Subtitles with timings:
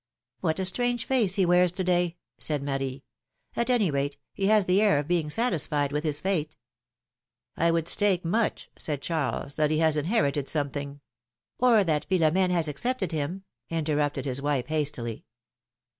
[0.41, 3.03] ^^What a strange face he wears to day!'' said Marie;
[3.55, 6.57] ^^at any rate, he has the air of being satisfied with his fate."
[7.55, 7.61] 96 philomI:ne's marriages.
[7.61, 11.01] ''I would stake muck/' said Charles, ''that he has inherited something
[11.59, 15.23] —""Or that Philomdne has accepted him/' interrupted his wife, hastily.